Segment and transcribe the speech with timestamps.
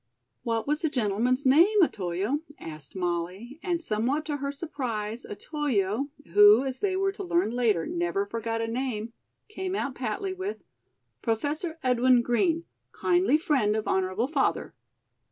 [0.41, 6.63] "What was the gentleman's name, Otoyo?" asked Molly; and somewhat to her surprise Otoyo, who,
[6.63, 9.13] as they were to learn later, never forgot a name,
[9.47, 10.63] came out patly with:
[11.21, 14.73] "Professor Edwin Green, kindly friend of honorable father."